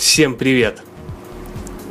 Всем 0.00 0.34
привет! 0.34 0.80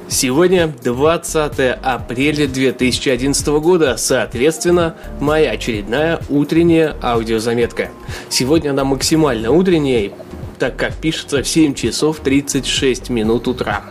Сегодня 0.07 0.73
20 0.83 1.77
апреля 1.83 2.47
2011 2.47 3.47
года, 3.61 3.97
соответственно, 3.97 4.95
моя 5.19 5.51
очередная 5.51 6.19
утренняя 6.27 6.95
аудиозаметка. 7.03 7.89
Сегодня 8.27 8.71
она 8.71 8.83
максимально 8.83 9.51
утренняя, 9.51 10.11
так 10.57 10.75
как 10.75 10.95
пишется 10.95 11.43
в 11.43 11.47
7 11.47 11.75
часов 11.75 12.21
36 12.21 13.11
минут 13.11 13.47
утра. 13.47 13.83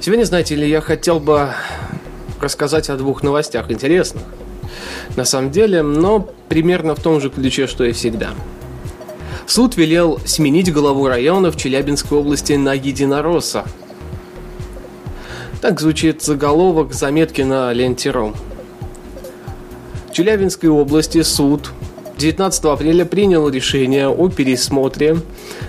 Сегодня, 0.00 0.22
знаете 0.22 0.54
ли, 0.54 0.70
я 0.70 0.80
хотел 0.80 1.18
бы 1.18 1.50
рассказать 2.40 2.90
о 2.90 2.96
двух 2.96 3.24
новостях 3.24 3.72
интересных. 3.72 4.22
На 5.16 5.24
самом 5.24 5.50
деле, 5.50 5.82
но 5.82 6.20
примерно 6.48 6.94
в 6.94 7.02
том 7.02 7.20
же 7.20 7.28
ключе, 7.28 7.66
что 7.66 7.82
и 7.82 7.90
всегда– 7.90 8.30
Суд 9.48 9.78
велел 9.78 10.20
сменить 10.26 10.70
главу 10.70 11.08
района 11.08 11.50
в 11.50 11.56
Челябинской 11.56 12.18
области 12.18 12.52
на 12.52 12.74
Единоросса. 12.74 13.64
Так 15.62 15.80
звучит 15.80 16.20
заголовок 16.20 16.92
заметки 16.92 17.40
на 17.40 17.72
ленте.ру. 17.72 18.34
В 20.10 20.12
Челябинской 20.12 20.68
области 20.68 21.22
суд 21.22 21.72
19 22.18 22.64
апреля 22.66 23.06
принял 23.06 23.48
решение 23.48 24.10
о 24.10 24.28
пересмотре 24.28 25.16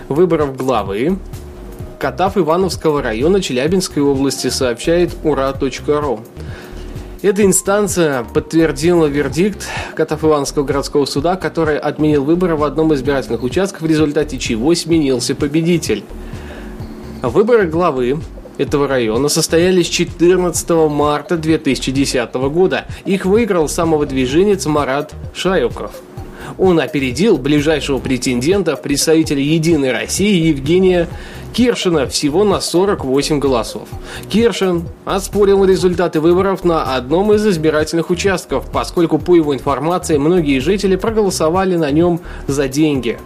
выборов 0.09 0.57
главы 0.57 1.17
Катав 1.99 2.37
Ивановского 2.37 3.01
района 3.01 3.41
Челябинской 3.41 4.03
области, 4.03 4.49
сообщает 4.49 5.11
ура.ру. 5.23 6.19
Эта 7.21 7.43
инстанция 7.43 8.23
подтвердила 8.23 9.05
вердикт 9.05 9.67
Катафыланского 9.93 10.63
городского 10.63 11.03
суда, 11.03 11.35
который 11.35 11.77
отменил 11.77 12.23
выборы 12.23 12.55
в 12.55 12.63
одном 12.63 12.93
из 12.93 12.99
избирательных 12.99 13.43
участков, 13.43 13.81
в 13.81 13.85
результате 13.85 14.37
чего 14.37 14.73
сменился 14.73 15.35
победитель. 15.35 16.05
Выборы 17.21 17.67
главы 17.67 18.21
этого 18.57 18.87
района 18.87 19.27
состоялись 19.27 19.89
14 19.89 20.69
марта 20.89 21.35
2010 21.35 22.33
года. 22.35 22.85
Их 23.03 23.25
выиграл 23.25 23.67
самовыдвиженец 23.67 24.65
Марат 24.65 25.13
Шаюков. 25.33 25.91
Он 26.57 26.79
опередил 26.79 27.37
ближайшего 27.37 27.99
претендента, 27.99 28.77
представителя 28.77 29.41
«Единой 29.41 29.91
России» 29.91 30.47
Евгения 30.47 31.09
Киршина 31.53 32.07
всего 32.07 32.43
на 32.43 32.61
48 32.61 33.39
голосов. 33.39 33.87
Киршин 34.29 34.87
оспорил 35.05 35.65
результаты 35.65 36.21
выборов 36.21 36.63
на 36.63 36.95
одном 36.95 37.33
из 37.33 37.45
избирательных 37.45 38.09
участков, 38.09 38.69
поскольку, 38.71 39.17
по 39.17 39.35
его 39.35 39.53
информации, 39.53 40.17
многие 40.17 40.59
жители 40.59 40.95
проголосовали 40.95 41.75
на 41.75 41.91
нем 41.91 42.21
за 42.47 42.67
деньги. 42.67 43.19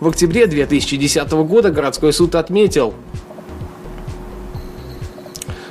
В 0.00 0.08
октябре 0.08 0.46
2010 0.46 1.30
года 1.32 1.70
городской 1.70 2.12
суд 2.12 2.34
отметил, 2.34 2.92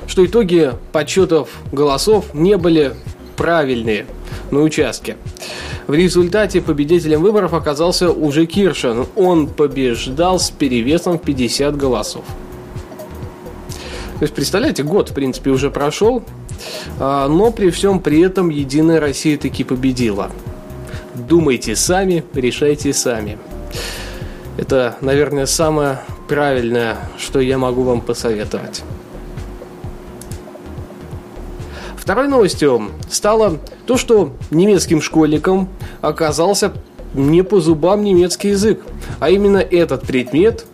что 0.08 0.24
итоги 0.24 0.72
подсчетов 0.92 1.50
голосов 1.72 2.34
не 2.34 2.56
были 2.56 2.94
правильные 3.36 4.06
на 4.50 4.62
участке. 4.62 5.16
В 5.86 5.94
результате 5.94 6.60
победителем 6.60 7.22
выборов 7.22 7.54
оказался 7.54 8.10
уже 8.10 8.46
Киршин. 8.46 9.06
Он 9.14 9.46
побеждал 9.46 10.40
с 10.40 10.50
перевесом 10.50 11.18
в 11.18 11.22
50 11.22 11.76
голосов. 11.76 12.24
То 14.18 14.22
есть, 14.22 14.34
представляете, 14.34 14.82
год, 14.82 15.10
в 15.10 15.14
принципе, 15.14 15.50
уже 15.50 15.70
прошел, 15.70 16.24
а, 16.98 17.28
но 17.28 17.52
при 17.52 17.70
всем 17.70 18.00
при 18.00 18.20
этом 18.20 18.48
Единая 18.48 18.98
Россия 18.98 19.36
таки 19.36 19.62
победила. 19.62 20.30
Думайте 21.14 21.76
сами, 21.76 22.24
решайте 22.34 22.92
сами. 22.92 23.38
Это, 24.56 24.96
наверное, 25.02 25.46
самое 25.46 26.00
правильное, 26.28 26.96
что 27.18 27.40
я 27.40 27.58
могу 27.58 27.82
вам 27.82 28.00
посоветовать. 28.00 28.82
Второй 32.06 32.28
новостью 32.28 32.92
стало 33.10 33.58
то, 33.84 33.96
что 33.96 34.30
немецким 34.52 35.02
школьникам 35.02 35.68
оказался 36.02 36.72
не 37.14 37.42
по 37.42 37.58
зубам 37.58 38.04
немецкий 38.04 38.50
язык, 38.50 38.80
а 39.18 39.28
именно 39.28 39.56
этот 39.56 40.02
предмет 40.02 40.66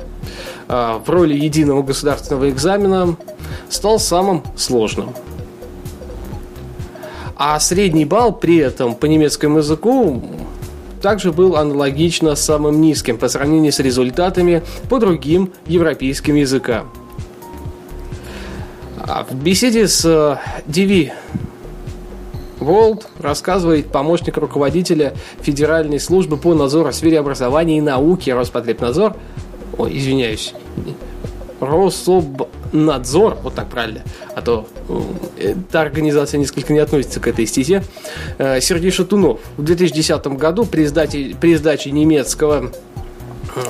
а, 0.69 0.99
в 0.99 1.09
роли 1.09 1.33
единого 1.33 1.83
государственного 1.83 2.51
экзамена 2.51 3.17
стал 3.71 3.99
самым 3.99 4.43
сложным. 4.57 5.15
А 7.35 7.59
средний 7.61 8.05
балл 8.05 8.35
при 8.35 8.59
этом 8.59 8.95
по 8.95 9.07
немецкому 9.07 9.61
языку 9.61 10.23
также 11.01 11.33
был 11.33 11.57
аналогично 11.57 12.35
самым 12.35 12.83
низким 12.83 13.17
по 13.17 13.29
сравнению 13.29 13.73
с 13.73 13.79
результатами 13.79 14.63
по 14.91 14.99
другим 14.99 15.51
европейским 15.67 16.35
языкам. 16.35 16.93
А 19.05 19.25
в 19.25 19.35
беседе 19.35 19.89
с 19.89 20.39
Диви 20.67 21.13
э, 21.13 22.63
World 22.63 23.05
рассказывает 23.19 23.89
помощник 23.89 24.37
руководителя 24.37 25.15
Федеральной 25.41 25.99
службы 25.99 26.37
по 26.37 26.55
надзору 26.55 26.91
в 26.91 26.95
сфере 26.95 27.19
образования 27.19 27.79
и 27.79 27.81
науки 27.81 28.31
Роспотребнадзор, 28.31 29.17
ой, 29.77 29.99
извиняюсь, 29.99 30.55
Рособнадзор, 31.59 33.39
вот 33.43 33.55
так 33.55 33.69
правильно, 33.69 34.03
а 34.37 34.43
то 34.43 34.69
э, 35.39 35.53
эта 35.53 35.81
организация 35.81 36.39
несколько 36.39 36.73
не 36.73 36.79
относится 36.79 37.19
к 37.19 37.27
этой 37.27 37.47
стезе, 37.47 37.83
э, 38.39 38.61
Сергей 38.61 38.93
Шатунов. 38.93 39.41
В 39.57 39.65
2010 39.65 40.25
году 40.39 40.65
при 40.65 40.87
сдаче, 40.87 41.35
при 41.41 41.57
сдаче 41.57 41.91
немецкого 41.91 42.71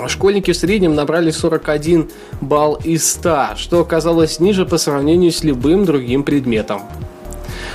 Школьники 0.08 0.52
в 0.52 0.56
среднем 0.56 0.94
набрали 0.94 1.30
41 1.30 2.10
балл 2.40 2.74
из 2.84 3.10
100, 3.10 3.56
что 3.56 3.80
оказалось 3.80 4.40
ниже 4.40 4.64
по 4.64 4.78
сравнению 4.78 5.32
с 5.32 5.42
любым 5.42 5.84
другим 5.84 6.22
предметом. 6.22 6.82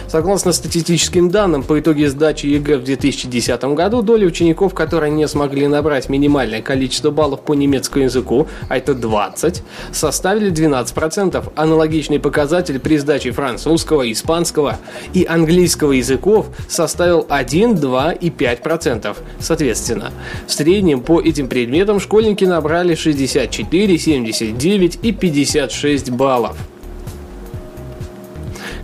Согласно 0.08 0.52
статистическим 0.52 1.30
данным, 1.30 1.64
по 1.64 1.80
итоге 1.80 2.10
сдачи 2.10 2.46
ЕГЭ 2.46 2.78
в 2.78 2.84
2010 2.84 3.64
году 3.76 4.02
доля 4.02 4.28
учеников, 4.28 4.74
которые 4.74 5.12
не 5.12 5.28
смогли 5.28 5.68
набрать 5.68 6.10
минимальное 6.10 6.62
количество 6.62 7.12
баллов 7.12 7.42
по 7.42 7.54
немецкому 7.54 8.06
языку, 8.06 8.48
а 8.70 8.78
это 8.78 8.94
20, 8.94 9.64
составили 9.92 10.52
12%. 10.52 11.52
Аналогичный 11.56 12.20
показатель 12.20 12.80
при 12.80 12.98
сдаче 12.98 13.32
французского, 13.32 14.10
испанского 14.12 14.78
и 15.14 15.26
английского 15.26 15.94
языков 15.94 16.48
составил 16.70 17.26
1, 17.30 17.76
2 17.76 18.12
и 18.14 18.30
5%, 18.30 19.18
соответственно. 19.40 20.12
В 20.48 20.52
среднем 20.52 21.02
по 21.02 21.22
этим 21.22 21.48
предметам 21.48 22.00
школьники 22.00 22.46
набрали 22.46 22.96
64, 22.96 23.98
79 23.98 25.00
и 25.02 25.12
56 25.12 26.12
баллов. 26.12 26.58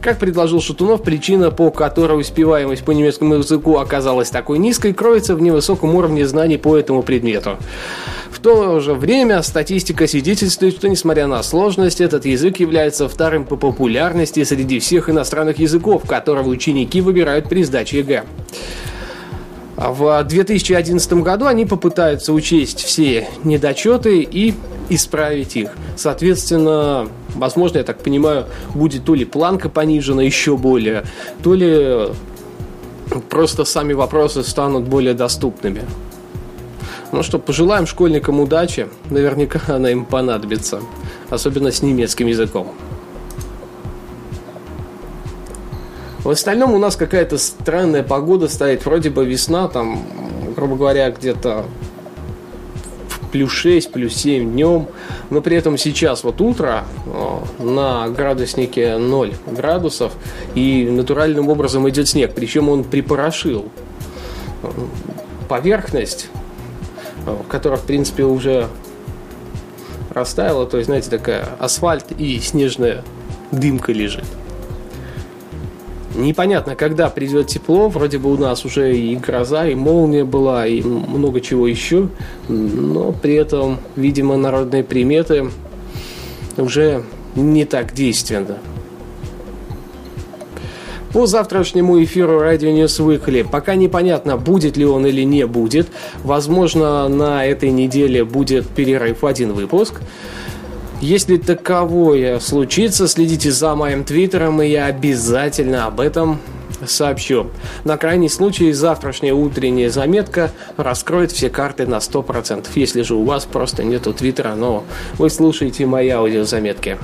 Как 0.03 0.19
предложил 0.19 0.59
Шатунов, 0.59 1.01
причина, 1.01 1.49
по 1.49 1.71
которой 1.71 2.19
успеваемость 2.19 2.83
по 2.83 2.91
немецкому 2.91 3.35
языку 3.35 3.77
оказалась 3.77 4.29
такой 4.29 4.59
низкой, 4.59 4.91
кроется 4.91 5.33
в 5.33 5.41
невысоком 5.41 5.95
уровне 5.95 6.27
знаний 6.27 6.57
по 6.57 6.75
этому 6.77 7.03
предмету. 7.03 7.57
В 8.29 8.39
то 8.39 8.81
же 8.81 8.95
время 8.95 9.41
статистика 9.43 10.05
свидетельствует, 10.05 10.75
что 10.75 10.89
несмотря 10.89 11.27
на 11.27 11.41
сложность, 11.41 12.01
этот 12.01 12.25
язык 12.25 12.59
является 12.59 13.07
вторым 13.07 13.45
по 13.45 13.55
популярности 13.55 14.43
среди 14.43 14.79
всех 14.79 15.09
иностранных 15.09 15.59
языков, 15.59 16.03
которого 16.05 16.49
ученики 16.49 16.99
выбирают 16.99 17.47
при 17.47 17.63
сдаче 17.63 17.99
ЕГЭ. 17.99 18.25
В 19.77 20.21
2011 20.25 21.13
году 21.13 21.45
они 21.45 21.65
попытаются 21.65 22.33
учесть 22.33 22.83
все 22.83 23.29
недочеты 23.45 24.19
и 24.19 24.53
исправить 24.89 25.55
их. 25.55 25.69
Соответственно, 25.95 27.07
возможно, 27.35 27.79
я 27.79 27.83
так 27.83 27.99
понимаю, 27.99 28.45
будет 28.73 29.05
то 29.05 29.15
ли 29.15 29.25
планка 29.25 29.69
понижена 29.69 30.23
еще 30.23 30.57
более, 30.57 31.03
то 31.41 31.53
ли 31.53 32.09
просто 33.29 33.65
сами 33.65 33.93
вопросы 33.93 34.43
станут 34.43 34.83
более 34.83 35.13
доступными. 35.13 35.83
Ну 37.11 37.21
что, 37.21 37.37
пожелаем 37.37 37.85
школьникам 37.85 38.39
удачи. 38.39 38.87
Наверняка 39.11 39.75
она 39.75 39.91
им 39.91 40.03
понадобится. 40.03 40.79
Особенно 41.29 41.71
с 41.71 41.83
немецким 41.83 42.25
языком. 42.25 42.73
В 46.23 46.29
остальном 46.29 46.73
у 46.73 46.79
нас 46.79 46.95
какая-то 46.95 47.37
странная 47.37 48.01
погода 48.01 48.47
стоит. 48.47 48.85
Вроде 48.85 49.09
бы 49.09 49.25
весна, 49.25 49.67
там, 49.67 50.03
грубо 50.55 50.75
говоря, 50.75 51.11
где-то 51.11 51.65
плюс 53.33 53.51
6, 53.51 53.91
плюс 53.91 54.13
7 54.13 54.51
днем. 54.51 54.87
Но 55.31 55.41
при 55.41 55.57
этом 55.57 55.77
сейчас 55.77 56.23
вот 56.23 56.39
утро 56.39 56.85
на 57.59 58.07
градуснике 58.07 58.97
0 58.97 59.33
градусов 59.47 60.13
и 60.55 60.87
натуральным 60.89 61.49
образом 61.49 61.89
идет 61.89 62.07
снег. 62.07 62.33
Причем 62.35 62.69
он 62.69 62.83
припорошил 62.83 63.69
поверхность, 65.49 66.29
которая 67.49 67.79
в 67.79 67.83
принципе 67.83 68.23
уже 68.23 68.67
растаяла. 70.11 70.67
То 70.67 70.77
есть, 70.77 70.85
знаете, 70.85 71.09
такая 71.09 71.49
асфальт 71.59 72.05
и 72.17 72.39
снежная 72.39 73.03
дымка 73.51 73.91
лежит. 73.91 74.25
Непонятно, 76.15 76.75
когда 76.75 77.09
придет 77.09 77.47
тепло. 77.47 77.89
Вроде 77.89 78.19
бы 78.19 78.31
у 78.31 78.37
нас 78.37 78.65
уже 78.65 78.95
и 78.95 79.15
гроза, 79.15 79.67
и 79.67 79.75
молния 79.75 80.23
была, 80.23 80.67
и 80.67 80.81
много 80.81 81.41
чего 81.41 81.67
еще. 81.67 82.09
Но 82.47 83.11
при 83.11 83.33
этом, 83.33 83.79
видимо, 83.95 84.37
народные 84.37 84.83
приметы 84.83 85.49
уже 86.57 87.03
не 87.35 87.65
так 87.65 87.93
действенны. 87.93 88.55
По 91.13 91.27
завтрашнему 91.27 92.03
эфиру 92.03 92.39
Radio 92.39 92.71
News 92.71 92.99
Weekly 92.99 93.47
пока 93.47 93.75
непонятно, 93.75 94.35
будет 94.35 94.77
ли 94.77 94.85
он 94.85 95.05
или 95.05 95.21
не 95.21 95.45
будет. 95.45 95.87
Возможно, 96.23 97.07
на 97.07 97.45
этой 97.45 97.69
неделе 97.69 98.23
будет 98.23 98.67
перерыв 98.67 99.23
один 99.23 99.53
выпуск. 99.53 100.01
Если 101.03 101.35
таковое 101.35 102.39
случится, 102.39 103.09
следите 103.09 103.51
за 103.51 103.75
моим 103.75 104.05
твиттером, 104.05 104.61
и 104.61 104.69
я 104.69 104.85
обязательно 104.85 105.85
об 105.85 105.99
этом 105.99 106.39
сообщу. 106.85 107.47
На 107.83 107.97
крайний 107.97 108.29
случай 108.29 108.71
завтрашняя 108.71 109.33
утренняя 109.33 109.89
заметка 109.89 110.51
раскроет 110.77 111.33
все 111.33 111.49
карты 111.49 111.85
на 111.87 111.97
100%. 111.97 112.67
Если 112.75 113.01
же 113.01 113.15
у 113.15 113.25
вас 113.25 113.43
просто 113.43 113.83
нету 113.83 114.13
твиттера, 114.13 114.55
но 114.55 114.85
вы 115.17 115.29
слушаете 115.29 115.85
мои 115.85 116.07
аудиозаметки. 116.07 116.97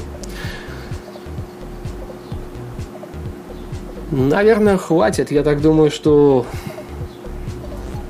Наверное, 4.11 4.77
хватит. 4.77 5.29
Я 5.29 5.43
так 5.43 5.61
думаю, 5.61 5.91
что 5.91 6.45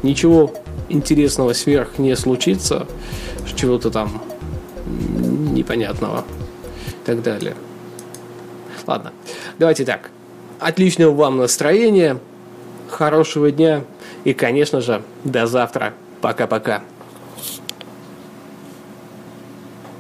ничего 0.04 0.54
интересного 0.88 1.54
сверх 1.54 1.98
не 1.98 2.16
случится. 2.16 2.86
Чего-то 3.56 3.90
там 3.90 4.22
непонятного 5.60 6.26
и 6.88 7.06
так 7.06 7.22
далее. 7.22 7.56
Ладно, 8.88 9.12
давайте 9.60 9.86
так. 9.86 10.10
Отличного 10.60 11.14
вам 11.14 11.38
настроения, 11.38 12.18
хорошего 12.90 13.52
дня 13.52 13.84
и, 14.24 14.34
конечно 14.34 14.82
же, 14.82 15.04
до 15.24 15.46
завтра. 15.48 15.94
Пока-пока. 16.22 16.82